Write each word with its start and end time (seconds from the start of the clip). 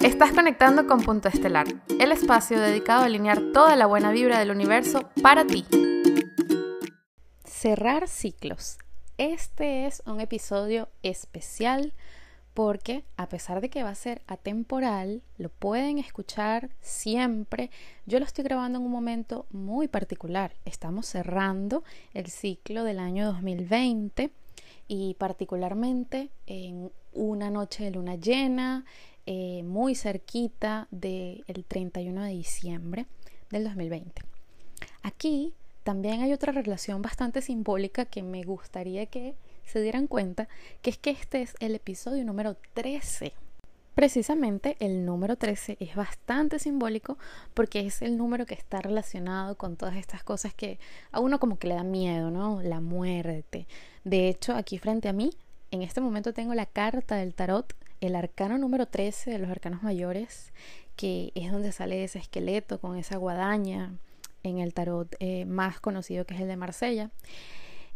Estás 0.00 0.30
conectando 0.30 0.86
con 0.86 1.02
Punto 1.02 1.28
Estelar, 1.28 1.66
el 1.98 2.12
espacio 2.12 2.60
dedicado 2.60 3.02
a 3.02 3.06
alinear 3.06 3.40
toda 3.52 3.74
la 3.74 3.86
buena 3.86 4.12
vibra 4.12 4.38
del 4.38 4.52
universo 4.52 5.10
para 5.20 5.44
ti. 5.44 5.64
Cerrar 7.44 8.06
ciclos. 8.06 8.78
Este 9.18 9.86
es 9.86 10.02
un 10.06 10.20
episodio 10.20 10.88
especial 11.02 11.94
porque 12.54 13.04
a 13.16 13.28
pesar 13.28 13.60
de 13.60 13.70
que 13.70 13.82
va 13.82 13.90
a 13.90 13.94
ser 13.96 14.22
atemporal, 14.28 15.22
lo 15.36 15.48
pueden 15.48 15.98
escuchar 15.98 16.70
siempre. 16.80 17.70
Yo 18.06 18.20
lo 18.20 18.24
estoy 18.24 18.44
grabando 18.44 18.78
en 18.78 18.84
un 18.84 18.92
momento 18.92 19.46
muy 19.50 19.88
particular. 19.88 20.54
Estamos 20.64 21.06
cerrando 21.06 21.82
el 22.14 22.26
ciclo 22.28 22.84
del 22.84 23.00
año 23.00 23.26
2020 23.26 24.30
y 24.86 25.14
particularmente 25.14 26.30
en 26.46 26.90
una 27.12 27.50
noche 27.50 27.84
de 27.84 27.90
luna 27.90 28.16
llena, 28.16 28.84
eh, 29.30 29.62
muy 29.62 29.94
cerquita 29.94 30.88
del 30.90 31.44
31 31.68 32.22
de 32.22 32.30
diciembre 32.30 33.04
del 33.50 33.64
2020. 33.64 34.22
Aquí 35.02 35.52
también 35.82 36.22
hay 36.22 36.32
otra 36.32 36.50
relación 36.50 37.02
bastante 37.02 37.42
simbólica 37.42 38.06
que 38.06 38.22
me 38.22 38.42
gustaría 38.42 39.04
que 39.04 39.34
se 39.66 39.82
dieran 39.82 40.06
cuenta, 40.06 40.48
que 40.80 40.88
es 40.88 40.96
que 40.96 41.10
este 41.10 41.42
es 41.42 41.56
el 41.60 41.74
episodio 41.74 42.24
número 42.24 42.56
13. 42.72 43.34
Precisamente 43.94 44.78
el 44.80 45.04
número 45.04 45.36
13 45.36 45.76
es 45.78 45.94
bastante 45.94 46.58
simbólico 46.58 47.18
porque 47.52 47.80
es 47.80 48.00
el 48.00 48.16
número 48.16 48.46
que 48.46 48.54
está 48.54 48.80
relacionado 48.80 49.58
con 49.58 49.76
todas 49.76 49.96
estas 49.96 50.24
cosas 50.24 50.54
que 50.54 50.78
a 51.12 51.20
uno 51.20 51.38
como 51.38 51.58
que 51.58 51.68
le 51.68 51.74
da 51.74 51.84
miedo, 51.84 52.30
¿no? 52.30 52.62
La 52.62 52.80
muerte. 52.80 53.66
De 54.04 54.30
hecho, 54.30 54.54
aquí 54.54 54.78
frente 54.78 55.10
a 55.10 55.12
mí, 55.12 55.34
en 55.70 55.82
este 55.82 56.00
momento 56.00 56.32
tengo 56.32 56.54
la 56.54 56.64
carta 56.64 57.16
del 57.16 57.34
tarot 57.34 57.74
el 58.00 58.14
arcano 58.16 58.58
número 58.58 58.86
13 58.86 59.30
de 59.30 59.38
los 59.38 59.50
arcanos 59.50 59.82
mayores, 59.82 60.52
que 60.96 61.32
es 61.34 61.52
donde 61.52 61.72
sale 61.72 62.04
ese 62.04 62.18
esqueleto 62.18 62.80
con 62.80 62.96
esa 62.96 63.16
guadaña 63.16 63.94
en 64.42 64.58
el 64.58 64.74
tarot 64.74 65.14
eh, 65.20 65.44
más 65.44 65.80
conocido 65.80 66.24
que 66.24 66.34
es 66.34 66.40
el 66.40 66.48
de 66.48 66.56
Marsella. 66.56 67.10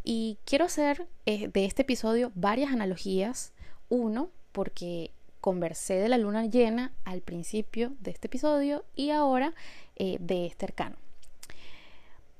Y 0.05 0.39
quiero 0.45 0.65
hacer 0.65 1.07
eh, 1.27 1.49
de 1.49 1.65
este 1.65 1.83
episodio 1.83 2.33
varias 2.35 2.73
analogías. 2.73 3.53
Uno, 3.89 4.31
porque 4.53 5.13
conversé 5.41 5.95
de 5.95 6.09
la 6.09 6.19
luna 6.19 6.47
llena 6.47 6.93
al 7.05 7.21
principio 7.21 7.93
de 8.01 8.13
este 8.13 8.29
episodio 8.29 8.85
y 8.95 9.11
ahora 9.11 9.55
eh, 9.97 10.17
de 10.21 10.47
este 10.47 10.67
arcano. 10.67 10.97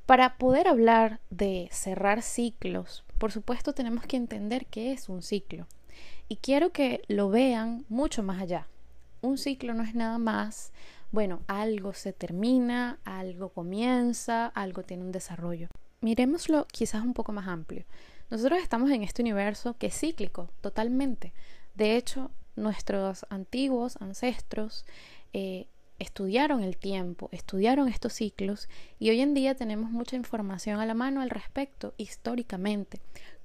Para 0.07 0.37
poder 0.37 0.69
hablar 0.69 1.21
de 1.31 1.69
cerrar 1.73 2.23
ciclos, 2.23 3.05
por 3.19 3.33
supuesto 3.33 3.73
tenemos 3.73 4.05
que 4.07 4.17
entender 4.17 4.67
qué 4.67 4.93
es 4.93 5.09
un 5.09 5.23
ciclo. 5.23 5.67
Y 6.33 6.37
quiero 6.37 6.73
que 6.73 7.03
lo 7.09 7.29
vean 7.29 7.85
mucho 7.91 8.23
más 8.23 8.41
allá. 8.41 8.67
Un 9.21 9.37
ciclo 9.37 9.75
no 9.75 9.83
es 9.83 9.95
nada 9.95 10.17
más, 10.17 10.73
bueno, 11.11 11.43
algo 11.47 11.93
se 11.93 12.15
termina, 12.15 12.99
algo 13.05 13.51
comienza, 13.51 14.47
algo 14.47 14.83
tiene 14.83 15.05
un 15.05 15.13
desarrollo. 15.13 15.69
Miremoslo 16.01 16.67
quizás 16.73 17.03
un 17.03 17.13
poco 17.13 17.33
más 17.33 17.49
amplio. 17.49 17.85
Nosotros 18.31 18.61
estamos 18.63 18.91
en 18.93 19.03
este 19.03 19.21
universo 19.21 19.77
que 19.77 19.89
es 19.89 19.95
cíclico, 20.01 20.49
totalmente. 20.63 21.35
De 21.75 21.99
hecho, 21.99 22.31
nuestros 22.57 23.27
antiguos 23.29 23.99
ancestros 24.01 24.87
eh, 25.35 25.67
estudiaron 25.99 26.63
el 26.63 26.79
tiempo, 26.79 27.29
estudiaron 27.33 27.89
estos 27.89 28.15
ciclos 28.15 28.71
y 28.99 29.11
hoy 29.11 29.21
en 29.21 29.35
día 29.35 29.55
tenemos 29.55 29.91
mucha 29.91 30.17
información 30.17 30.81
a 30.81 30.87
la 30.87 30.95
mano 30.95 31.21
al 31.21 31.29
respecto 31.29 31.93
históricamente, 31.99 33.01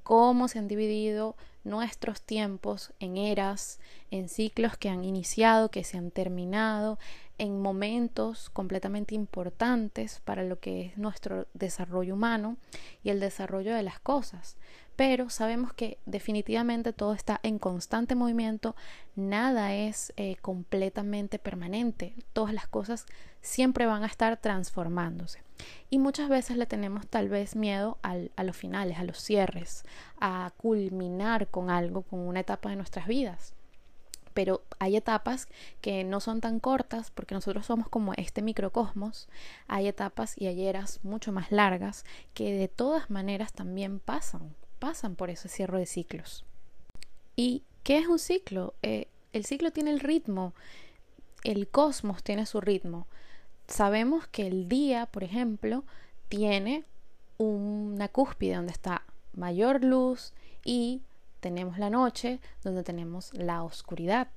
cómo 0.08 0.48
se 0.48 0.58
han 0.58 0.70
dividido 0.70 1.36
nuestros 1.66 2.22
tiempos 2.22 2.94
en 3.02 3.18
eras, 3.18 3.78
en 4.10 4.30
ciclos 4.30 4.78
que 4.78 4.88
han 4.88 5.04
iniciado, 5.04 5.70
que 5.70 5.84
se 5.84 5.98
han 5.98 6.12
terminado, 6.12 6.98
en 7.38 7.62
momentos 7.62 8.50
completamente 8.50 9.16
importantes 9.16 10.22
para 10.24 10.46
lo 10.46 10.62
que 10.62 10.86
es 10.86 10.98
nuestro 10.98 11.48
desarrollo 11.54 12.14
humano 12.14 12.56
y 13.04 13.10
el 13.10 13.20
desarrollo 13.20 13.76
de 13.76 13.84
las 13.84 14.00
cosas. 14.00 14.56
Pero 14.98 15.30
sabemos 15.30 15.74
que 15.74 16.00
definitivamente 16.08 16.92
todo 16.92 17.14
está 17.14 17.40
en 17.44 17.60
constante 17.60 18.16
movimiento, 18.16 18.76
nada 19.16 19.76
es 19.76 20.12
eh, 20.18 20.38
completamente 20.42 21.38
permanente, 21.38 22.16
todas 22.34 22.52
las 22.52 22.68
cosas 22.68 23.06
siempre 23.40 23.86
van 23.86 24.04
a 24.04 24.08
estar 24.08 24.38
transformándose. 24.38 25.44
Y 25.92 26.00
muchas 26.00 26.30
veces 26.30 26.58
le 26.58 26.66
tenemos 26.66 27.06
tal 27.06 27.30
vez 27.30 27.56
miedo 27.56 28.00
a 28.02 28.44
los 28.44 28.58
finales, 28.58 28.98
a 28.98 29.04
los 29.04 29.20
cierres, 29.20 29.86
a 30.20 30.52
culminar 30.58 31.48
con 31.48 31.70
algo, 31.70 32.02
con 32.02 32.20
una 32.20 32.40
etapa 32.40 32.70
de 32.72 32.76
nuestras 32.76 33.06
vidas. 33.06 33.54
Pero 34.34 34.64
hay 34.80 34.96
etapas 34.96 35.48
que 35.80 36.04
no 36.04 36.20
son 36.22 36.42
tan 36.42 36.60
cortas 36.60 37.12
porque 37.12 37.36
nosotros 37.36 37.68
somos 37.68 37.88
como 37.88 38.14
este 38.14 38.42
microcosmos. 38.42 39.30
Hay 39.68 39.88
etapas 39.88 40.40
y 40.40 40.48
hay 40.48 40.66
eras 40.66 41.00
mucho 41.04 41.32
más 41.32 41.52
largas 41.52 42.04
que 42.34 42.52
de 42.54 42.68
todas 42.68 43.12
maneras 43.12 43.54
también 43.54 44.00
pasan, 44.00 44.56
pasan 44.80 45.16
por 45.16 45.30
ese 45.30 45.50
cierre 45.50 45.80
de 45.80 45.86
ciclos. 45.86 46.46
¿Y 47.36 47.64
qué 47.84 47.98
es 47.98 48.08
un 48.08 48.20
ciclo? 48.20 48.74
Eh, 48.82 49.08
el 49.34 49.46
ciclo 49.46 49.72
tiene 49.72 49.92
el 49.92 50.00
ritmo, 50.00 50.54
el 51.44 51.68
cosmos 51.68 52.24
tiene 52.24 52.46
su 52.46 52.62
ritmo 52.62 53.08
sabemos 53.68 54.28
que 54.28 54.48
el 54.48 54.68
día, 54.68 55.06
por 55.08 55.24
ejemplo, 55.24 55.84
tiene 56.30 56.86
una 57.38 58.08
cúspide 58.08 58.56
donde 58.56 58.72
está 58.72 59.04
mayor 59.34 59.84
luz 59.84 60.34
y 60.64 61.02
tenemos 61.40 61.78
la 61.78 61.90
noche 61.90 62.40
donde 62.64 62.84
tenemos 62.84 63.34
la 63.34 63.64
oscuridad 63.64 64.28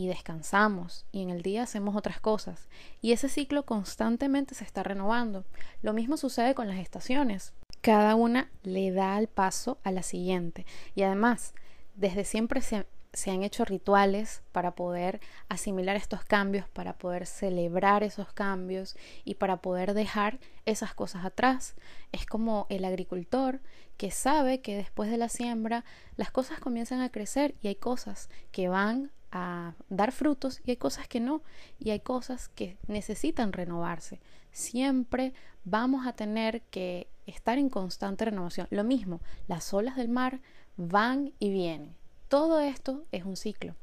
y 0.00 0.06
descansamos 0.06 1.04
y 1.12 1.20
en 1.20 1.28
el 1.28 1.42
día 1.42 1.64
hacemos 1.64 1.94
otras 1.94 2.20
cosas 2.20 2.70
y 3.02 3.12
ese 3.12 3.28
ciclo 3.28 3.66
constantemente 3.66 4.54
se 4.54 4.64
está 4.64 4.82
renovando. 4.82 5.44
Lo 5.82 5.92
mismo 5.92 6.16
sucede 6.16 6.54
con 6.54 6.68
las 6.68 6.78
estaciones. 6.78 7.52
Cada 7.82 8.14
una 8.14 8.50
le 8.62 8.92
da 8.92 9.18
el 9.18 9.28
paso 9.28 9.76
a 9.84 9.92
la 9.92 10.02
siguiente 10.02 10.64
y 10.94 11.02
además 11.02 11.52
desde 11.96 12.24
siempre 12.24 12.62
se 12.62 12.86
se 13.12 13.32
han 13.32 13.42
hecho 13.42 13.64
rituales 13.64 14.42
para 14.52 14.76
poder 14.76 15.20
asimilar 15.48 15.96
estos 15.96 16.24
cambios, 16.24 16.68
para 16.68 16.96
poder 16.96 17.26
celebrar 17.26 18.04
esos 18.04 18.32
cambios 18.32 18.96
y 19.24 19.34
para 19.34 19.56
poder 19.56 19.94
dejar 19.94 20.38
esas 20.64 20.94
cosas 20.94 21.24
atrás. 21.24 21.74
Es 22.12 22.24
como 22.24 22.66
el 22.68 22.84
agricultor 22.84 23.60
que 23.96 24.12
sabe 24.12 24.60
que 24.60 24.76
después 24.76 25.10
de 25.10 25.16
la 25.16 25.28
siembra 25.28 25.84
las 26.14 26.30
cosas 26.30 26.60
comienzan 26.60 27.00
a 27.00 27.10
crecer 27.10 27.56
y 27.60 27.66
hay 27.66 27.74
cosas 27.74 28.30
que 28.52 28.68
van 28.68 29.10
a 29.32 29.74
dar 29.88 30.12
frutos 30.12 30.60
y 30.64 30.70
hay 30.70 30.76
cosas 30.76 31.08
que 31.08 31.20
no 31.20 31.42
y 31.78 31.90
hay 31.90 32.00
cosas 32.00 32.48
que 32.48 32.76
necesitan 32.86 33.52
renovarse. 33.52 34.20
Siempre 34.52 35.32
vamos 35.64 36.06
a 36.06 36.12
tener 36.12 36.62
que 36.62 37.08
estar 37.26 37.58
en 37.58 37.68
constante 37.68 38.24
renovación. 38.24 38.66
Lo 38.70 38.84
mismo, 38.84 39.20
las 39.48 39.72
olas 39.72 39.96
del 39.96 40.08
mar 40.08 40.40
van 40.76 41.32
y 41.38 41.50
vienen 41.50 42.00
todo 42.30 42.60
esto 42.60 43.02
es 43.10 43.24
un 43.24 43.36
ciclo. 43.36 43.74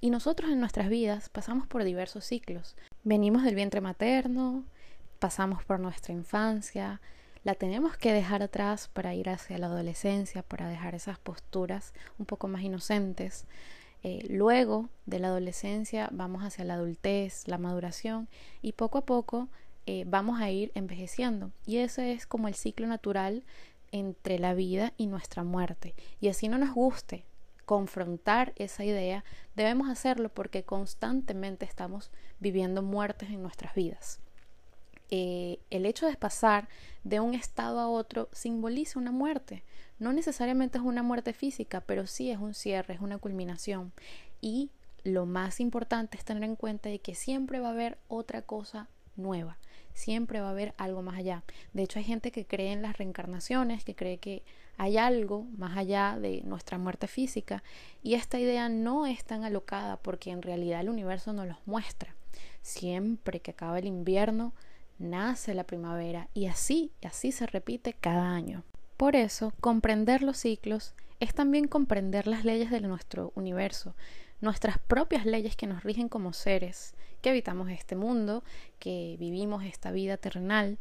Y 0.00 0.10
nosotros 0.10 0.50
en 0.50 0.58
nuestras 0.58 0.88
vidas 0.88 1.28
pasamos 1.28 1.68
por 1.68 1.84
diversos 1.84 2.24
ciclos. 2.24 2.74
Venimos 3.04 3.44
del 3.44 3.54
vientre 3.54 3.80
materno, 3.80 4.64
pasamos 5.20 5.62
por 5.62 5.78
nuestra 5.78 6.12
infancia, 6.12 7.00
la 7.44 7.54
tenemos 7.54 7.96
que 7.96 8.12
dejar 8.12 8.42
atrás 8.42 8.88
para 8.92 9.14
ir 9.14 9.30
hacia 9.30 9.56
la 9.56 9.66
adolescencia, 9.66 10.42
para 10.42 10.68
dejar 10.68 10.96
esas 10.96 11.20
posturas 11.20 11.94
un 12.18 12.26
poco 12.26 12.48
más 12.48 12.62
inocentes. 12.62 13.46
Eh, 14.04 14.26
luego 14.28 14.88
de 15.06 15.20
la 15.20 15.28
adolescencia 15.28 16.08
vamos 16.12 16.42
hacia 16.42 16.64
la 16.64 16.74
adultez, 16.74 17.46
la 17.46 17.58
maduración 17.58 18.28
y 18.60 18.72
poco 18.72 18.98
a 18.98 19.04
poco 19.04 19.48
eh, 19.86 20.04
vamos 20.06 20.40
a 20.40 20.50
ir 20.50 20.72
envejeciendo. 20.74 21.52
Y 21.66 21.78
ese 21.78 22.12
es 22.12 22.26
como 22.26 22.48
el 22.48 22.54
ciclo 22.54 22.86
natural 22.86 23.44
entre 23.90 24.38
la 24.38 24.54
vida 24.54 24.92
y 24.96 25.06
nuestra 25.06 25.44
muerte. 25.44 25.94
Y 26.20 26.28
así 26.28 26.48
no 26.48 26.58
nos 26.58 26.74
guste, 26.74 27.24
confrontar 27.64 28.52
esa 28.56 28.84
idea, 28.84 29.24
debemos 29.54 29.88
hacerlo 29.88 30.28
porque 30.30 30.64
constantemente 30.64 31.64
estamos 31.64 32.10
viviendo 32.40 32.82
muertes 32.82 33.30
en 33.30 33.42
nuestras 33.42 33.74
vidas. 33.74 34.20
Eh, 35.14 35.58
el 35.68 35.84
hecho 35.84 36.06
de 36.06 36.16
pasar 36.16 36.70
de 37.04 37.20
un 37.20 37.34
estado 37.34 37.80
a 37.80 37.88
otro 37.88 38.30
simboliza 38.32 38.98
una 38.98 39.12
muerte. 39.12 39.62
No 39.98 40.14
necesariamente 40.14 40.78
es 40.78 40.84
una 40.84 41.02
muerte 41.02 41.34
física, 41.34 41.82
pero 41.82 42.06
sí 42.06 42.30
es 42.30 42.38
un 42.38 42.54
cierre, 42.54 42.94
es 42.94 43.00
una 43.02 43.18
culminación. 43.18 43.92
Y 44.40 44.70
lo 45.04 45.26
más 45.26 45.60
importante 45.60 46.16
es 46.16 46.24
tener 46.24 46.44
en 46.44 46.56
cuenta 46.56 46.88
de 46.88 46.98
que 46.98 47.14
siempre 47.14 47.60
va 47.60 47.68
a 47.68 47.72
haber 47.72 47.98
otra 48.08 48.40
cosa 48.40 48.88
nueva, 49.14 49.58
siempre 49.92 50.40
va 50.40 50.48
a 50.48 50.52
haber 50.52 50.72
algo 50.78 51.02
más 51.02 51.18
allá. 51.18 51.44
De 51.74 51.82
hecho, 51.82 51.98
hay 51.98 52.06
gente 52.06 52.32
que 52.32 52.46
cree 52.46 52.72
en 52.72 52.80
las 52.80 52.96
reencarnaciones, 52.96 53.84
que 53.84 53.94
cree 53.94 54.16
que 54.16 54.42
hay 54.78 54.96
algo 54.96 55.44
más 55.58 55.76
allá 55.76 56.16
de 56.18 56.40
nuestra 56.46 56.78
muerte 56.78 57.06
física 57.06 57.62
y 58.02 58.14
esta 58.14 58.38
idea 58.38 58.70
no 58.70 59.04
es 59.04 59.24
tan 59.24 59.44
alocada 59.44 59.98
porque 59.98 60.30
en 60.30 60.40
realidad 60.40 60.80
el 60.80 60.88
universo 60.88 61.34
nos 61.34 61.46
los 61.46 61.58
muestra. 61.66 62.14
Siempre 62.62 63.40
que 63.40 63.50
acaba 63.50 63.78
el 63.78 63.84
invierno, 63.84 64.54
nace 64.98 65.54
la 65.54 65.64
primavera 65.64 66.28
y 66.34 66.46
así, 66.46 66.92
así 67.04 67.32
se 67.32 67.46
repite 67.46 67.94
cada 67.94 68.30
año. 68.30 68.64
Por 68.96 69.16
eso, 69.16 69.52
comprender 69.60 70.22
los 70.22 70.38
ciclos 70.38 70.94
es 71.20 71.34
también 71.34 71.68
comprender 71.68 72.26
las 72.26 72.44
leyes 72.44 72.70
de 72.70 72.80
nuestro 72.80 73.32
universo. 73.34 73.94
nuestras 74.40 74.78
propias 74.78 75.24
leyes 75.24 75.54
que 75.54 75.68
nos 75.68 75.84
rigen 75.84 76.08
como 76.08 76.32
seres, 76.32 76.94
que 77.20 77.30
habitamos 77.30 77.70
este 77.70 77.94
mundo, 77.94 78.42
que 78.80 79.16
vivimos 79.20 79.64
esta 79.64 79.92
vida 79.92 80.16
terrenal. 80.16 80.78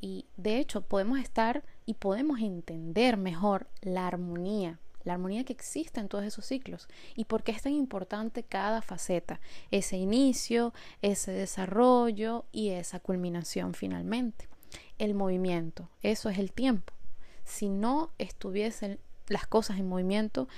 Y 0.00 0.26
de 0.36 0.58
hecho 0.58 0.82
podemos 0.82 1.20
estar 1.20 1.62
y 1.86 1.94
podemos 1.94 2.40
entender 2.40 3.16
mejor 3.16 3.68
la 3.80 4.08
armonía, 4.08 4.80
la 5.06 5.14
armonía 5.14 5.44
que 5.44 5.52
existe 5.52 6.00
en 6.00 6.08
todos 6.08 6.24
esos 6.24 6.44
ciclos 6.44 6.88
y 7.14 7.24
por 7.24 7.42
qué 7.44 7.52
es 7.52 7.62
tan 7.62 7.72
importante 7.72 8.42
cada 8.42 8.82
faceta, 8.82 9.40
ese 9.70 9.96
inicio, 9.96 10.74
ese 11.00 11.30
desarrollo 11.30 12.44
y 12.52 12.70
esa 12.70 13.00
culminación 13.00 13.72
finalmente. 13.72 14.48
El 14.98 15.14
movimiento, 15.14 15.88
eso 16.02 16.28
es 16.28 16.38
el 16.38 16.52
tiempo. 16.52 16.92
Si 17.44 17.68
no 17.68 18.10
estuviesen 18.18 18.98
las 19.28 19.46
cosas 19.46 19.78
en 19.78 19.88
movimiento, 19.88 20.48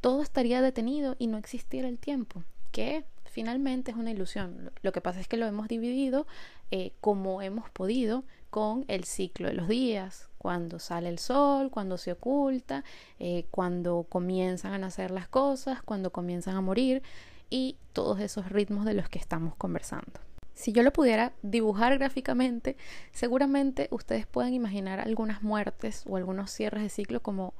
todo 0.00 0.22
estaría 0.22 0.62
detenido 0.62 1.14
y 1.18 1.26
no 1.26 1.36
existiera 1.36 1.86
el 1.86 1.98
tiempo, 1.98 2.42
que 2.72 3.04
finalmente 3.26 3.90
es 3.90 3.98
una 3.98 4.10
ilusión. 4.10 4.72
Lo 4.80 4.92
que 4.92 5.02
pasa 5.02 5.20
es 5.20 5.28
que 5.28 5.36
lo 5.36 5.46
hemos 5.46 5.68
dividido 5.68 6.26
eh, 6.70 6.92
como 7.02 7.42
hemos 7.42 7.68
podido 7.68 8.24
con 8.48 8.86
el 8.88 9.04
ciclo 9.04 9.48
de 9.48 9.54
los 9.54 9.68
días, 9.68 10.29
cuando 10.40 10.78
sale 10.78 11.10
el 11.10 11.18
sol, 11.18 11.70
cuando 11.70 11.98
se 11.98 12.12
oculta, 12.12 12.82
eh, 13.18 13.44
cuando 13.50 14.06
comienzan 14.08 14.72
a 14.72 14.78
nacer 14.78 15.10
las 15.10 15.28
cosas, 15.28 15.82
cuando 15.82 16.12
comienzan 16.12 16.56
a 16.56 16.62
morir 16.62 17.02
y 17.50 17.76
todos 17.92 18.20
esos 18.20 18.48
ritmos 18.48 18.86
de 18.86 18.94
los 18.94 19.10
que 19.10 19.18
estamos 19.18 19.54
conversando. 19.56 20.18
Si 20.54 20.72
yo 20.72 20.82
lo 20.82 20.94
pudiera 20.94 21.34
dibujar 21.42 21.98
gráficamente, 21.98 22.78
seguramente 23.12 23.88
ustedes 23.90 24.26
pueden 24.26 24.54
imaginar 24.54 24.98
algunas 24.98 25.42
muertes 25.42 26.04
o 26.08 26.16
algunos 26.16 26.50
cierres 26.50 26.84
de 26.84 26.88
ciclo 26.88 27.20
como, 27.20 27.52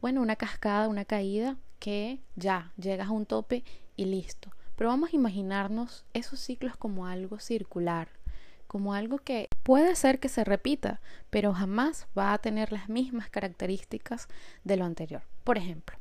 bueno, 0.00 0.20
una 0.20 0.34
cascada, 0.34 0.88
una 0.88 1.04
caída 1.04 1.56
que 1.78 2.18
ya 2.34 2.72
llegas 2.76 3.06
a 3.06 3.12
un 3.12 3.26
tope 3.26 3.62
y 3.94 4.06
listo. 4.06 4.50
Pero 4.74 4.90
vamos 4.90 5.12
a 5.12 5.16
imaginarnos 5.16 6.04
esos 6.14 6.40
ciclos 6.40 6.76
como 6.76 7.06
algo 7.06 7.38
circular, 7.38 8.08
como 8.68 8.94
algo 8.94 9.18
que 9.18 9.48
puede 9.64 9.96
ser 9.96 10.20
que 10.20 10.28
se 10.28 10.44
repita, 10.44 11.00
pero 11.30 11.52
jamás 11.52 12.06
va 12.16 12.32
a 12.32 12.38
tener 12.38 12.70
las 12.70 12.88
mismas 12.88 13.28
características 13.30 14.28
de 14.62 14.76
lo 14.76 14.84
anterior. 14.84 15.22
Por 15.42 15.58
ejemplo, 15.58 15.96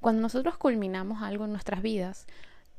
cuando 0.00 0.22
nosotros 0.22 0.56
culminamos 0.56 1.22
algo 1.22 1.44
en 1.44 1.52
nuestras 1.52 1.82
vidas, 1.82 2.26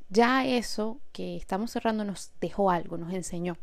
ya 0.10 0.46
eso 0.46 1.00
que 1.12 1.36
estamos 1.36 1.72
cerrando 1.72 2.04
nos 2.06 2.32
dejó 2.42 2.72
algo, 2.72 2.98
nos 2.98 3.14
enseñó. 3.14 3.58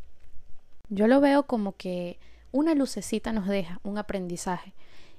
Yo 0.89 1.07
lo 1.07 1.21
veo 1.21 1.45
como 1.45 1.77
que 1.77 2.19
una 2.53 2.75
lucecita 2.75 3.33
nos 3.33 3.47
deja 3.47 3.81
un 3.83 3.99
aprendizaje 3.99 4.75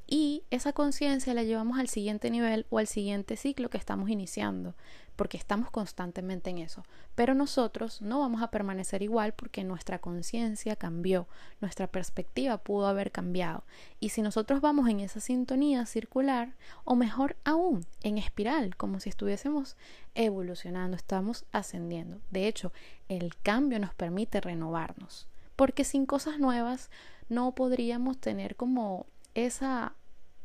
y 0.06 0.44
esa 0.52 0.74
conciencia 0.74 1.34
la 1.34 1.44
llevamos 1.44 1.80
al 1.80 1.88
siguiente 1.88 2.30
nivel 2.30 2.66
o 2.70 2.80
al 2.80 2.88
siguiente 2.88 3.38
ciclo 3.38 3.70
que 3.70 3.78
estamos 3.78 4.10
iniciando, 4.10 4.76
porque 5.22 5.38
estamos 5.38 5.70
constantemente 5.70 6.50
en 6.50 6.58
eso. 6.58 6.84
Pero 7.14 7.36
nosotros 7.36 8.02
no 8.02 8.22
vamos 8.22 8.42
a 8.42 8.50
permanecer 8.50 9.04
igual 9.04 9.36
porque 9.36 9.64
nuestra 9.64 10.00
conciencia 10.00 10.76
cambió, 10.76 11.28
nuestra 11.60 11.86
perspectiva 11.86 12.58
pudo 12.58 12.88
haber 12.88 13.12
cambiado. 13.12 13.64
Y 14.00 14.10
si 14.10 14.24
nosotros 14.24 14.62
vamos 14.62 14.90
en 14.90 15.00
esa 15.00 15.20
sintonía 15.20 15.86
circular, 15.86 16.56
o 16.86 16.96
mejor 16.96 17.36
aún, 17.44 17.86
en 18.02 18.18
espiral, 18.18 18.76
como 18.76 19.00
si 19.00 19.10
estuviésemos 19.10 19.78
evolucionando, 20.16 20.98
estamos 20.98 21.46
ascendiendo. 21.52 22.20
De 22.32 22.48
hecho, 22.48 22.74
el 23.08 23.36
cambio 23.44 23.78
nos 23.78 23.94
permite 23.94 24.42
renovarnos, 24.42 25.28
porque 25.56 25.84
sin 25.84 26.08
cosas 26.08 26.40
nuevas 26.40 26.90
no 27.30 27.52
podríamos 27.54 28.18
tener 28.18 28.56
como 28.56 29.06
esa 29.36 29.94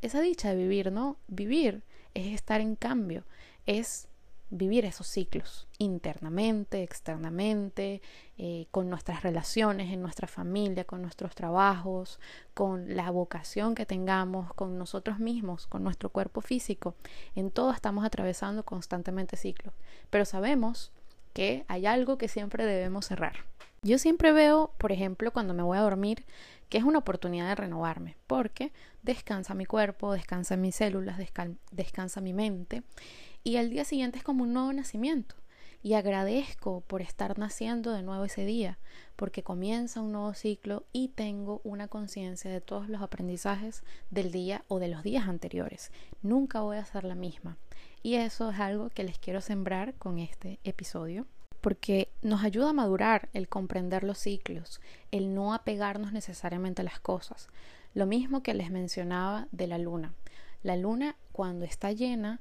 esa 0.02 0.20
dicha 0.20 0.50
de 0.50 0.56
vivir, 0.56 0.92
¿no? 0.92 1.16
Vivir 1.28 1.82
es 2.12 2.26
estar 2.26 2.60
en 2.60 2.76
cambio, 2.76 3.24
es 3.64 4.08
vivir 4.50 4.84
esos 4.84 5.06
ciclos 5.06 5.66
internamente, 5.78 6.82
externamente, 6.82 8.00
eh, 8.38 8.66
con 8.70 8.88
nuestras 8.88 9.22
relaciones, 9.22 9.92
en 9.92 10.02
nuestra 10.02 10.28
familia, 10.28 10.84
con 10.84 11.02
nuestros 11.02 11.34
trabajos, 11.34 12.20
con 12.54 12.94
la 12.96 13.10
vocación 13.10 13.74
que 13.74 13.86
tengamos, 13.86 14.52
con 14.54 14.78
nosotros 14.78 15.18
mismos, 15.18 15.66
con 15.66 15.82
nuestro 15.82 16.10
cuerpo 16.10 16.40
físico. 16.40 16.94
En 17.34 17.50
todo 17.50 17.72
estamos 17.72 18.04
atravesando 18.04 18.64
constantemente 18.64 19.36
ciclos, 19.36 19.74
pero 20.10 20.24
sabemos 20.24 20.92
que 21.32 21.64
hay 21.68 21.86
algo 21.86 22.16
que 22.16 22.28
siempre 22.28 22.64
debemos 22.64 23.06
cerrar. 23.06 23.44
Yo 23.82 23.98
siempre 23.98 24.32
veo, 24.32 24.72
por 24.78 24.90
ejemplo, 24.90 25.32
cuando 25.32 25.54
me 25.54 25.62
voy 25.62 25.78
a 25.78 25.82
dormir, 25.82 26.24
que 26.68 26.78
es 26.78 26.84
una 26.84 26.98
oportunidad 26.98 27.48
de 27.48 27.54
renovarme, 27.54 28.16
porque 28.26 28.72
descansa 29.02 29.54
mi 29.54 29.66
cuerpo, 29.66 30.12
descansa 30.12 30.56
mis 30.56 30.74
células, 30.74 31.18
descansa 31.70 32.20
mi 32.20 32.32
mente, 32.32 32.82
y 33.46 33.58
el 33.58 33.70
día 33.70 33.84
siguiente 33.84 34.18
es 34.18 34.24
como 34.24 34.42
un 34.42 34.52
nuevo 34.52 34.72
nacimiento. 34.72 35.36
Y 35.80 35.94
agradezco 35.94 36.80
por 36.80 37.00
estar 37.00 37.38
naciendo 37.38 37.92
de 37.92 38.02
nuevo 38.02 38.24
ese 38.24 38.44
día, 38.44 38.76
porque 39.14 39.44
comienza 39.44 40.00
un 40.00 40.10
nuevo 40.10 40.34
ciclo 40.34 40.84
y 40.92 41.10
tengo 41.10 41.60
una 41.62 41.86
conciencia 41.86 42.50
de 42.50 42.60
todos 42.60 42.88
los 42.88 43.02
aprendizajes 43.02 43.84
del 44.10 44.32
día 44.32 44.64
o 44.66 44.80
de 44.80 44.88
los 44.88 45.04
días 45.04 45.28
anteriores. 45.28 45.92
Nunca 46.22 46.62
voy 46.62 46.78
a 46.78 46.84
ser 46.84 47.04
la 47.04 47.14
misma. 47.14 47.56
Y 48.02 48.16
eso 48.16 48.50
es 48.50 48.58
algo 48.58 48.90
que 48.90 49.04
les 49.04 49.16
quiero 49.16 49.40
sembrar 49.40 49.94
con 49.94 50.18
este 50.18 50.58
episodio 50.64 51.28
porque 51.60 52.08
nos 52.22 52.42
ayuda 52.42 52.70
a 52.70 52.72
madurar 52.72 53.28
el 53.32 53.48
comprender 53.48 54.02
los 54.02 54.18
ciclos, 54.18 54.80
el 55.12 55.36
no 55.36 55.54
apegarnos 55.54 56.12
necesariamente 56.12 56.82
a 56.82 56.84
las 56.84 56.98
cosas. 56.98 57.48
Lo 57.94 58.06
mismo 58.06 58.42
que 58.42 58.54
les 58.54 58.72
mencionaba 58.72 59.46
de 59.52 59.68
la 59.68 59.78
luna. 59.78 60.14
La 60.64 60.74
luna 60.74 61.14
cuando 61.30 61.64
está 61.64 61.92
llena 61.92 62.40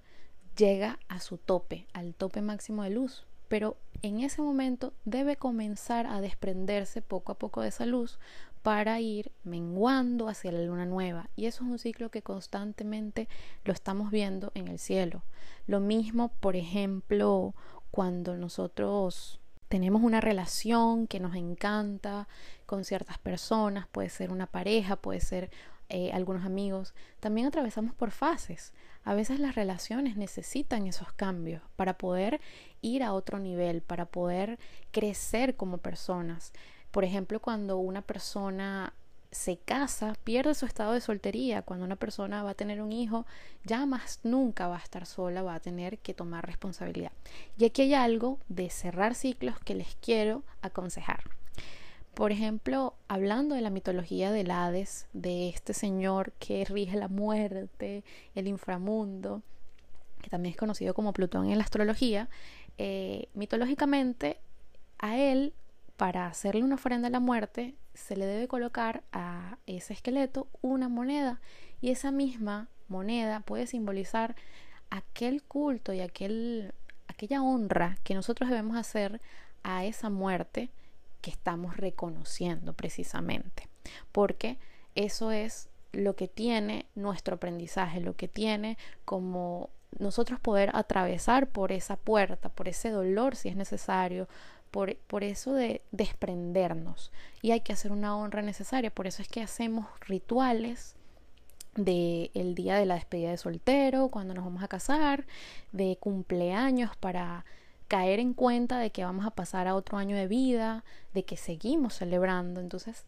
llega 0.56 1.00
a 1.08 1.20
su 1.20 1.38
tope, 1.38 1.88
al 1.94 2.14
tope 2.14 2.42
máximo 2.42 2.84
de 2.84 2.90
luz, 2.90 3.26
pero 3.48 3.78
en 4.02 4.22
ese 4.22 4.42
momento 4.42 4.94
debe 5.06 5.36
comenzar 5.36 6.08
a 6.08 6.22
desprenderse 6.22 7.02
poco 7.02 7.32
a 7.32 7.38
poco 7.38 7.62
de 7.62 7.70
esa 7.70 7.86
luz 7.86 8.20
para 8.64 9.00
ir 9.00 9.32
menguando 9.44 10.28
hacia 10.28 10.52
la 10.52 10.64
luna 10.64 10.86
nueva. 10.86 11.30
Y 11.36 11.46
eso 11.46 11.64
es 11.64 11.70
un 11.70 11.78
ciclo 11.78 12.10
que 12.10 12.24
constantemente 12.24 13.28
lo 13.64 13.74
estamos 13.74 14.10
viendo 14.10 14.52
en 14.56 14.68
el 14.68 14.80
cielo. 14.80 15.24
Lo 15.68 15.80
mismo, 15.80 16.30
por 16.40 16.56
ejemplo, 16.56 17.54
cuando 17.92 18.36
nosotros 18.36 19.40
tenemos 19.68 20.02
una 20.02 20.20
relación 20.20 21.06
que 21.06 21.20
nos 21.20 21.36
encanta 21.36 22.28
con 22.66 22.84
ciertas 22.84 23.18
personas, 23.20 23.88
puede 23.88 24.10
ser 24.10 24.32
una 24.32 24.48
pareja, 24.48 24.96
puede 24.96 25.22
ser 25.22 25.52
eh, 25.90 26.12
algunos 26.14 26.46
amigos, 26.46 26.94
también 27.20 27.48
atravesamos 27.48 27.94
por 27.94 28.12
fases. 28.12 28.74
A 29.04 29.14
veces 29.14 29.40
las 29.40 29.56
relaciones 29.56 30.18
necesitan 30.18 30.88
esos 30.88 31.14
cambios 31.14 31.62
para 31.76 31.98
poder 31.98 32.42
ir 32.82 33.04
a 33.04 33.14
otro 33.14 33.40
nivel, 33.40 33.82
para 33.82 34.06
poder 34.06 34.58
crecer 34.92 35.56
como 35.56 35.78
personas. 35.78 36.54
Por 36.92 37.04
ejemplo, 37.04 37.40
cuando 37.40 37.78
una 37.78 38.02
persona 38.02 38.94
se 39.36 39.58
casa, 39.58 40.16
pierde 40.24 40.56
su 40.56 40.66
estado 40.66 40.94
de 40.94 41.02
soltería. 41.02 41.62
Cuando 41.62 41.86
una 41.86 41.98
persona 41.98 42.42
va 42.42 42.52
a 42.52 42.56
tener 42.56 42.82
un 42.82 42.92
hijo, 42.92 43.26
ya 43.66 43.86
más 43.86 44.22
nunca 44.24 44.68
va 44.68 44.78
a 44.78 44.84
estar 44.84 45.06
sola, 45.06 45.44
va 45.44 45.56
a 45.56 45.60
tener 45.60 46.00
que 46.00 46.14
tomar 46.14 46.46
responsabilidad. 46.46 47.12
Y 47.58 47.66
aquí 47.66 47.84
hay 47.84 47.94
algo 47.94 48.40
de 48.48 48.70
cerrar 48.70 49.14
ciclos 49.14 49.60
que 49.60 49.76
les 49.76 49.96
quiero 50.02 50.44
aconsejar. 50.62 51.24
Por 52.16 52.32
ejemplo, 52.32 52.94
hablando 53.10 53.56
de 53.56 53.62
la 53.62 53.70
mitología 53.70 54.32
del 54.32 54.50
Hades, 54.50 55.06
de 55.12 55.50
este 55.50 55.74
señor 55.74 56.32
que 56.40 56.64
rige 56.64 56.96
la 56.96 57.10
muerte, 57.10 58.06
el 58.36 58.48
inframundo, 58.48 59.42
que 60.22 60.30
también 60.30 60.54
es 60.54 60.58
conocido 60.58 60.94
como 60.94 61.12
Plutón 61.12 61.50
en 61.50 61.58
la 61.58 61.66
astrología, 61.66 62.30
eh, 62.78 63.28
mitológicamente 63.34 64.40
a 64.98 65.18
él 65.18 65.54
para 65.98 66.28
hacerle 66.28 66.64
una 66.64 66.76
ofrenda 66.76 67.10
a 67.10 67.12
la 67.12 67.20
muerte, 67.20 67.76
se 67.94 68.16
le 68.16 68.26
debe 68.26 68.48
colocar 68.48 69.04
a 69.12 69.58
ese 69.68 69.92
esqueleto 69.92 70.48
una 70.62 70.88
moneda 70.88 71.42
y 71.82 71.90
esa 71.90 72.12
misma 72.12 72.70
moneda 72.88 73.42
puede 73.42 73.68
simbolizar 73.68 74.38
aquel 74.90 75.44
culto 75.44 75.92
y 75.92 76.00
aquel, 76.00 76.74
aquella 77.08 77.44
honra 77.44 77.98
que 78.06 78.14
nosotros 78.14 78.50
debemos 78.50 78.78
hacer 78.78 79.20
a 79.64 79.84
esa 79.84 80.10
muerte 80.10 80.70
que 81.26 81.32
estamos 81.32 81.76
reconociendo 81.76 82.74
precisamente. 82.74 83.68
Porque 84.12 84.60
eso 84.94 85.32
es 85.32 85.70
lo 85.92 86.16
que 86.16 86.28
tiene 86.28 86.86
nuestro 86.94 87.38
aprendizaje, 87.38 88.00
lo 88.00 88.16
que 88.16 88.28
tiene 88.28 88.78
como 89.06 89.72
nosotros 89.98 90.40
poder 90.40 90.70
atravesar 90.76 91.48
por 91.48 91.72
esa 91.72 91.96
puerta, 91.96 92.50
por 92.50 92.68
ese 92.68 92.92
dolor 92.92 93.36
si 93.36 93.50
es 93.50 93.56
necesario, 93.56 94.28
por, 94.70 95.24
eso 95.24 95.54
de 95.54 95.82
desprendernos. 95.92 97.12
Y 97.42 97.50
hay 97.52 97.62
que 97.62 97.74
hacer 97.74 97.92
una 97.92 98.16
honra 98.16 98.44
necesaria. 98.44 98.94
Por 98.94 99.08
eso 99.08 99.24
es 99.24 99.28
que 99.28 99.42
hacemos 99.42 99.88
rituales 100.02 100.96
del 101.74 102.30
el 102.36 102.54
día 102.54 102.76
de 102.76 102.86
la 102.86 102.96
despedida 102.96 103.32
de 103.32 103.38
soltero, 103.38 104.10
cuando 104.10 104.36
nos 104.36 104.46
vamos 104.46 104.62
a 104.62 104.68
casar, 104.68 105.26
de 105.72 105.98
cumpleaños 106.00 106.96
para 106.98 107.46
caer 107.88 108.20
en 108.20 108.34
cuenta 108.34 108.80
de 108.80 108.92
que 108.92 109.06
vamos 109.06 109.26
a 109.26 109.32
pasar 109.32 109.68
a 109.68 109.76
otro 109.76 109.98
año 109.98 110.16
de 110.16 110.28
vida, 110.28 110.84
de 111.14 111.24
que 111.24 111.38
seguimos 111.38 111.96
celebrando. 111.96 112.60
Entonces, 112.62 113.06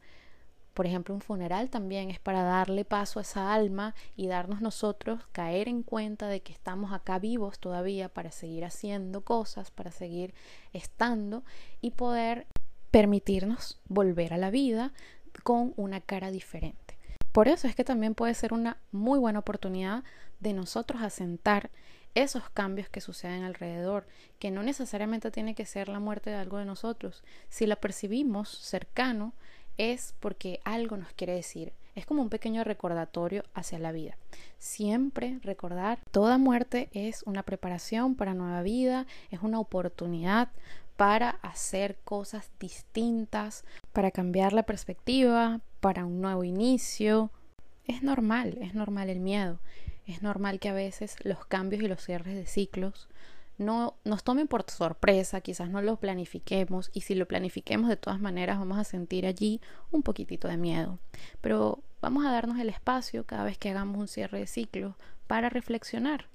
Por 0.77 0.86
ejemplo, 0.86 1.15
un 1.15 1.22
funeral 1.22 1.72
también 1.72 2.12
es 2.12 2.19
para 2.19 2.43
darle 2.43 2.86
paso 2.86 3.17
a 3.17 3.24
esa 3.24 3.51
alma 3.51 3.96
y 4.15 4.27
darnos 4.27 4.62
nosotros 4.62 5.19
caer 5.31 5.67
en 5.67 5.81
cuenta 5.81 6.27
de 6.27 6.41
que 6.41 6.53
estamos 6.53 6.93
acá 6.93 7.17
vivos 7.17 7.57
todavía 7.57 8.10
para 8.10 8.29
seguir 8.29 8.63
haciendo 8.63 9.22
cosas, 9.22 9.72
para 9.72 9.89
seguir 9.89 10.36
estando 10.74 11.43
y 11.81 11.89
poder 11.89 12.46
permitirnos 12.91 13.79
volver 13.88 14.36
a 14.36 14.38
la 14.38 14.51
vida 14.51 14.93
con 15.41 15.74
una 15.77 16.00
cara 16.00 16.29
diferente. 16.29 17.00
Por 17.31 17.48
eso 17.48 17.67
es 17.67 17.75
que 17.75 17.84
también 17.84 18.13
puede 18.13 18.36
ser 18.36 18.53
una 18.53 18.77
muy 18.91 19.17
buena 19.17 19.39
oportunidad 19.39 20.03
de 20.39 20.53
nosotros 20.53 21.01
asentar 21.01 21.72
esos 22.24 22.50
cambios 22.50 22.89
que 22.89 23.01
suceden 23.01 23.43
alrededor, 23.43 24.07
que 24.39 24.50
no 24.50 24.63
necesariamente 24.63 25.29
tiene 25.29 25.53
que 25.53 25.65
ser 25.65 25.88
la 25.88 26.00
muerte 26.00 26.31
de 26.31 26.38
algo 26.38 26.57
de 26.57 26.65
nosotros. 26.65 27.24
Si 27.50 27.67
la 27.67 27.75
percibimos 27.75 28.50
cercano, 28.50 29.33
es 29.77 30.15
porque 30.19 30.59
algo 30.63 30.97
nos 30.97 31.13
quiere 31.13 31.33
decir. 31.33 31.74
Es 31.95 32.05
como 32.05 32.21
un 32.21 32.29
pequeño 32.29 32.63
recordatorio 32.63 33.43
hacia 33.53 33.79
la 33.79 33.91
vida. 33.91 34.17
Siempre 34.57 35.39
recordar, 35.43 36.00
toda 36.12 36.38
muerte 36.38 36.89
es 36.91 37.24
una 37.24 37.43
preparación 37.43 38.15
para 38.15 38.33
nueva 38.33 38.62
vida, 38.62 39.05
es 39.29 39.41
una 39.41 39.59
oportunidad 39.59 40.50
para 40.95 41.29
hacer 41.43 41.97
cosas 42.03 42.50
distintas, 42.59 43.63
para 43.93 44.09
cambiar 44.09 44.53
la 44.53 44.63
perspectiva, 44.63 45.62
para 45.79 46.05
un 46.05 46.21
nuevo 46.21 46.43
inicio. 46.43 47.29
Es 47.86 48.01
normal, 48.01 48.57
es 48.62 48.74
normal 48.74 49.09
el 49.09 49.19
miedo. 49.19 49.59
Es 50.08 50.24
normal 50.24 50.60
que 50.60 50.70
a 50.70 50.74
veces 50.74 51.18
los 51.24 51.46
cambios 51.46 51.84
y 51.84 51.88
los 51.88 52.02
cierres 52.02 52.34
de 52.34 52.46
ciclos 52.46 53.10
no 53.58 53.96
nos 54.06 54.24
tomen 54.24 54.48
por 54.48 54.70
sorpresa, 54.70 55.42
quizás 55.42 55.70
no 55.70 55.82
los 55.82 56.00
planifiquemos 56.00 56.90
y 56.94 57.02
si 57.02 57.14
lo 57.14 57.28
planifiquemos 57.28 57.90
de 57.90 57.98
todas 57.98 58.20
maneras 58.20 58.58
vamos 58.58 58.78
a 58.78 58.84
sentir 58.84 59.26
allí 59.26 59.60
un 59.92 60.04
poquitito 60.04 60.48
de 60.48 60.58
miedo. 60.58 61.00
Pero 61.42 61.80
vamos 62.02 62.26
a 62.26 62.32
darnos 62.32 62.58
el 62.60 62.70
espacio 62.70 63.26
cada 63.26 63.44
vez 63.44 63.58
que 63.58 63.70
hagamos 63.70 63.98
un 63.98 64.08
cierre 64.08 64.40
de 64.40 64.48
ciclo 64.48 64.96
para 65.28 65.50
reflexionar 65.50 66.28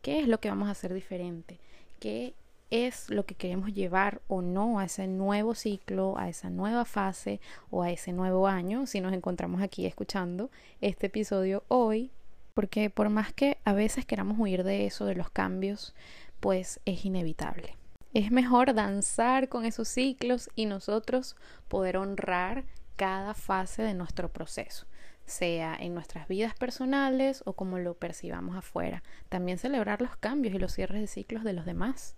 qué 0.00 0.20
es 0.20 0.28
lo 0.28 0.38
que 0.40 0.50
vamos 0.50 0.68
a 0.68 0.72
hacer 0.72 0.94
diferente, 0.94 1.58
qué 1.98 2.34
es 2.70 3.08
lo 3.08 3.24
que 3.24 3.34
queremos 3.34 3.72
llevar 3.72 4.20
o 4.28 4.42
no 4.42 4.78
a 4.78 4.84
ese 4.84 5.08
nuevo 5.08 5.54
ciclo, 5.54 6.18
a 6.18 6.28
esa 6.28 6.50
nueva 6.50 6.84
fase 6.84 7.40
o 7.70 7.82
a 7.82 7.90
ese 7.90 8.12
nuevo 8.12 8.46
año, 8.46 8.86
si 8.86 9.00
nos 9.00 9.14
encontramos 9.14 9.62
aquí 9.62 9.86
escuchando 9.86 10.50
este 10.80 11.06
episodio 11.06 11.64
hoy 11.68 12.12
porque 12.58 12.90
por 12.90 13.08
más 13.08 13.32
que 13.32 13.58
a 13.64 13.72
veces 13.72 14.04
queramos 14.04 14.36
huir 14.36 14.64
de 14.64 14.84
eso, 14.84 15.06
de 15.06 15.14
los 15.14 15.30
cambios, 15.30 15.94
pues 16.40 16.80
es 16.86 17.04
inevitable. 17.04 17.76
Es 18.14 18.32
mejor 18.32 18.74
danzar 18.74 19.48
con 19.48 19.64
esos 19.64 19.86
ciclos 19.86 20.50
y 20.56 20.66
nosotros 20.66 21.36
poder 21.68 21.96
honrar 21.96 22.64
cada 22.96 23.34
fase 23.34 23.82
de 23.82 23.94
nuestro 23.94 24.32
proceso, 24.32 24.86
sea 25.24 25.76
en 25.78 25.94
nuestras 25.94 26.26
vidas 26.26 26.52
personales 26.54 27.44
o 27.46 27.52
como 27.52 27.78
lo 27.78 27.94
percibamos 27.94 28.56
afuera. 28.56 29.04
También 29.28 29.58
celebrar 29.58 30.02
los 30.02 30.16
cambios 30.16 30.52
y 30.52 30.58
los 30.58 30.72
cierres 30.72 31.00
de 31.00 31.06
ciclos 31.06 31.44
de 31.44 31.52
los 31.52 31.64
demás. 31.64 32.16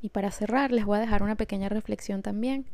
Y 0.00 0.08
para 0.08 0.30
cerrar, 0.30 0.72
les 0.72 0.86
voy 0.86 0.96
a 0.96 1.02
dejar 1.02 1.22
una 1.22 1.36
pequeña 1.36 1.68
reflexión 1.68 2.22
también. 2.22 2.64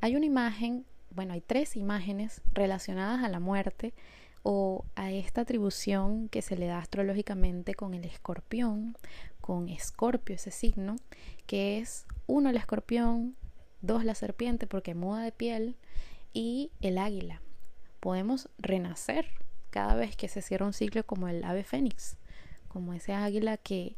Hay 0.00 0.16
una 0.16 0.24
imagen, 0.24 0.86
bueno, 1.10 1.34
hay 1.34 1.42
tres 1.42 1.76
imágenes 1.76 2.40
relacionadas 2.54 3.22
a 3.22 3.28
la 3.28 3.40
muerte 3.40 3.92
o 4.42 4.84
a 4.96 5.10
esta 5.10 5.42
atribución 5.42 6.28
que 6.28 6.42
se 6.42 6.56
le 6.56 6.66
da 6.66 6.78
astrológicamente 6.78 7.74
con 7.74 7.94
el 7.94 8.04
escorpión, 8.04 8.96
con 9.40 9.68
escorpio 9.68 10.34
ese 10.34 10.50
signo, 10.50 10.96
que 11.46 11.78
es 11.78 12.06
uno 12.26 12.50
el 12.50 12.56
escorpión, 12.56 13.36
dos 13.80 14.04
la 14.04 14.14
serpiente 14.14 14.66
porque 14.66 14.94
muda 14.94 15.22
de 15.22 15.32
piel 15.32 15.76
y 16.32 16.70
el 16.80 16.98
águila. 16.98 17.42
Podemos 18.00 18.48
renacer 18.58 19.26
cada 19.70 19.94
vez 19.94 20.16
que 20.16 20.28
se 20.28 20.42
cierra 20.42 20.66
un 20.66 20.72
ciclo 20.72 21.04
como 21.04 21.28
el 21.28 21.44
ave 21.44 21.64
fénix, 21.64 22.16
como 22.68 22.94
ese 22.94 23.12
águila 23.12 23.56
que 23.56 23.96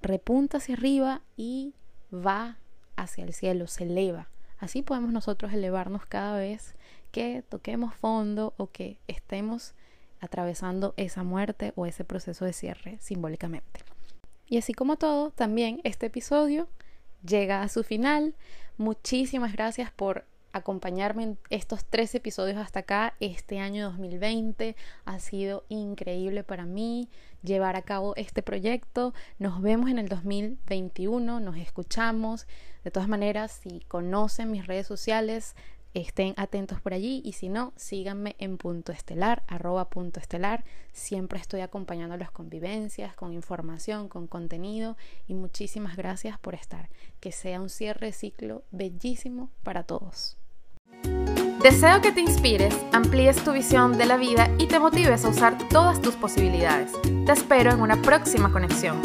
repunta 0.00 0.58
hacia 0.58 0.74
arriba 0.74 1.22
y 1.36 1.74
va 2.12 2.58
hacia 2.96 3.24
el 3.24 3.34
cielo, 3.34 3.66
se 3.66 3.84
eleva. 3.84 4.28
Así 4.58 4.82
podemos 4.82 5.12
nosotros 5.12 5.52
elevarnos 5.52 6.06
cada 6.06 6.38
vez 6.38 6.74
que 7.16 7.42
toquemos 7.48 7.94
fondo 7.94 8.52
o 8.58 8.70
que 8.70 8.98
estemos 9.08 9.72
atravesando 10.20 10.92
esa 10.98 11.22
muerte 11.22 11.72
o 11.74 11.86
ese 11.86 12.04
proceso 12.04 12.44
de 12.44 12.52
cierre 12.52 12.98
simbólicamente. 13.00 13.80
Y 14.46 14.58
así 14.58 14.74
como 14.74 14.96
todo, 14.96 15.30
también 15.30 15.80
este 15.82 16.06
episodio 16.06 16.68
llega 17.26 17.62
a 17.62 17.70
su 17.70 17.84
final. 17.84 18.34
Muchísimas 18.76 19.54
gracias 19.54 19.90
por 19.90 20.26
acompañarme 20.52 21.22
en 21.22 21.38
estos 21.48 21.86
tres 21.86 22.14
episodios 22.14 22.58
hasta 22.58 22.80
acá. 22.80 23.14
Este 23.20 23.60
año 23.60 23.84
2020 23.86 24.76
ha 25.06 25.18
sido 25.18 25.64
increíble 25.70 26.44
para 26.44 26.66
mí 26.66 27.08
llevar 27.42 27.76
a 27.76 27.82
cabo 27.82 28.14
este 28.16 28.42
proyecto. 28.42 29.14
Nos 29.38 29.62
vemos 29.62 29.88
en 29.88 29.98
el 29.98 30.10
2021, 30.10 31.40
nos 31.40 31.56
escuchamos. 31.56 32.46
De 32.84 32.90
todas 32.90 33.08
maneras, 33.08 33.58
si 33.62 33.80
conocen 33.88 34.50
mis 34.50 34.66
redes 34.66 34.86
sociales, 34.86 35.56
estén 36.00 36.34
atentos 36.36 36.80
por 36.80 36.92
allí 36.92 37.22
y 37.24 37.32
si 37.32 37.48
no, 37.48 37.72
síganme 37.76 38.36
en 38.38 38.58
punto 38.58 38.92
estelar, 38.92 39.42
arroba 39.46 39.88
punto 39.88 40.20
estelar. 40.20 40.64
Siempre 40.92 41.38
estoy 41.38 41.60
acompañando 41.60 42.16
las 42.16 42.30
convivencias, 42.30 43.14
con 43.14 43.32
información, 43.32 44.08
con 44.08 44.26
contenido 44.26 44.96
y 45.26 45.34
muchísimas 45.34 45.96
gracias 45.96 46.38
por 46.38 46.54
estar. 46.54 46.88
Que 47.20 47.32
sea 47.32 47.60
un 47.60 47.70
cierre 47.70 48.08
de 48.08 48.12
ciclo 48.12 48.64
bellísimo 48.70 49.50
para 49.62 49.84
todos. 49.84 50.36
Deseo 51.62 52.00
que 52.00 52.12
te 52.12 52.20
inspires, 52.20 52.76
amplíes 52.92 53.42
tu 53.42 53.52
visión 53.52 53.96
de 53.96 54.06
la 54.06 54.16
vida 54.16 54.50
y 54.58 54.66
te 54.66 54.78
motives 54.78 55.24
a 55.24 55.30
usar 55.30 55.56
todas 55.68 56.00
tus 56.00 56.14
posibilidades. 56.14 56.92
Te 57.24 57.32
espero 57.32 57.72
en 57.72 57.80
una 57.80 58.00
próxima 58.02 58.52
conexión. 58.52 59.00